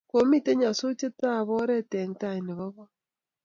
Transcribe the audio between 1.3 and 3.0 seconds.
ab oret eng tai nebo kot